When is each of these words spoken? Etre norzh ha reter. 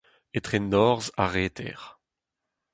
Etre 0.37 0.59
norzh 0.71 1.09
ha 1.21 1.25
reter. 1.33 1.81